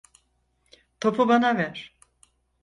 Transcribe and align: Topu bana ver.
Topu 0.99 1.27
bana 1.27 1.57
ver. 1.57 1.95